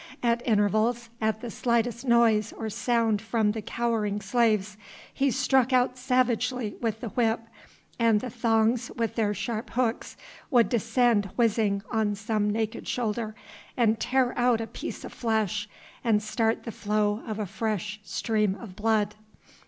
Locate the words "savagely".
5.95-6.73